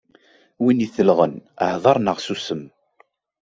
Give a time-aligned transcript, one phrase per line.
[0.63, 1.33] Win itellɣen,
[1.73, 2.63] hdeṛ neɣ ssusem.